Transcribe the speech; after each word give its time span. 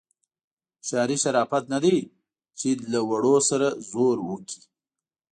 هوښیاري 0.79 1.17
شرافت 1.23 1.63
نه 1.73 1.79
دی 1.83 1.97
چې 2.59 2.69
له 2.91 2.99
وړو 3.09 3.35
سره 3.49 3.67
زور 3.91 4.17
وکړي. 4.29 4.59